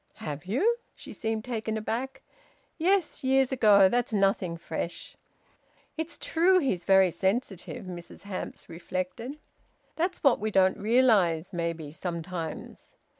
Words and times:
"Have 0.15 0.45
you?" 0.47 0.77
She 0.95 1.13
seemed 1.13 1.45
taken 1.45 1.77
aback. 1.77 2.23
"Yes. 2.79 3.23
Years 3.23 3.51
ago. 3.51 3.87
That's 3.87 4.11
nothing 4.11 4.57
fresh." 4.57 5.15
"It's 5.95 6.17
true 6.17 6.57
he's 6.57 6.85
very 6.85 7.11
sensitive," 7.11 7.85
Mrs 7.85 8.23
Hamps 8.23 8.67
reflected. 8.67 9.37
"That's 9.97 10.23
what 10.23 10.39
we 10.39 10.49
don't 10.49 10.79
realise, 10.79 11.53
maybe, 11.53 11.91
sometimes. 11.91 12.95